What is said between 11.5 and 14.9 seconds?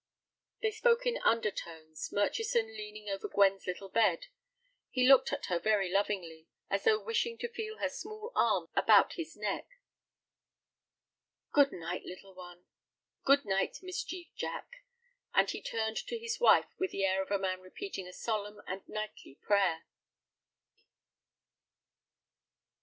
"Good night, little one. Good night, Mischief Jack,"